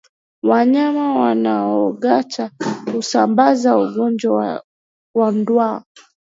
Wanyama 0.43 1.15
wanaongata 1.19 2.51
husambaza 2.93 3.77
ugonjwa 3.77 4.63
wa 5.15 5.31
ndwa 5.31 5.69